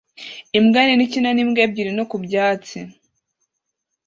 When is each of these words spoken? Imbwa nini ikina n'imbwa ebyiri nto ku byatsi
Imbwa 0.57 0.81
nini 0.83 1.03
ikina 1.07 1.29
n'imbwa 1.33 1.61
ebyiri 1.65 1.91
nto 1.95 2.05
ku 2.09 2.17
byatsi 2.25 2.79